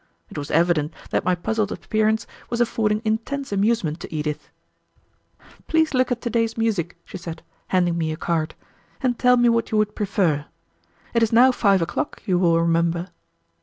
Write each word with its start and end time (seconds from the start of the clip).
It 0.31 0.37
was 0.39 0.49
evident 0.49 0.95
that 1.11 1.23
my 1.23 1.35
puzzled 1.35 1.71
appearance 1.71 2.25
was 2.49 2.59
affording 2.59 3.03
intense 3.05 3.51
amusement 3.51 3.99
to 3.99 4.11
Edith. 4.11 4.49
"Please 5.67 5.93
look 5.93 6.11
at 6.11 6.21
to 6.21 6.29
day's 6.31 6.57
music," 6.57 6.97
she 7.05 7.19
said, 7.19 7.43
handing 7.67 7.99
me 7.99 8.11
a 8.11 8.17
card, 8.17 8.55
"and 9.01 9.19
tell 9.19 9.37
me 9.37 9.47
what 9.47 9.69
you 9.71 9.77
would 9.77 9.95
prefer. 9.95 10.47
It 11.13 11.21
is 11.21 11.31
now 11.31 11.51
five 11.51 11.83
o'clock, 11.83 12.23
you 12.25 12.39
will 12.39 12.59
remember." 12.59 13.09